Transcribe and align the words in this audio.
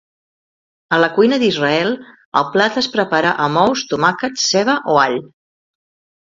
A 0.95 0.97
la 1.01 1.09
cuina 1.17 1.37
d'Israel, 1.43 1.93
el 2.41 2.47
plat 2.55 2.79
es 2.81 2.87
prepara 2.95 3.35
amb 3.45 3.63
ous, 3.65 3.85
tomàquets, 3.93 4.49
ceba 4.55 4.77
o 4.95 4.99
all. 5.05 5.21